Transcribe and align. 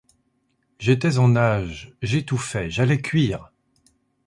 J’étais 0.79 1.19
en 1.19 1.27
nage, 1.27 1.93
j’étouffais, 2.01 2.71
j’allais 2.71 3.03
cuire. 3.03 3.51